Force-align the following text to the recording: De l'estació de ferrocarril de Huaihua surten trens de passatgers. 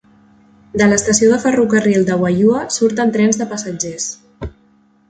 De 0.81 0.87
l'estació 0.93 1.29
de 1.33 1.37
ferrocarril 1.43 2.09
de 2.09 2.17
Huaihua 2.23 2.65
surten 2.79 3.17
trens 3.19 3.43
de 3.45 3.49
passatgers. 3.55 4.11